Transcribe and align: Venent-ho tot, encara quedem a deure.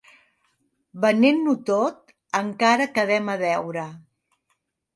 Venent-ho 1.03 1.53
tot, 1.67 2.15
encara 2.41 2.89
quedem 2.99 3.31
a 3.37 3.39
deure. 3.45 3.87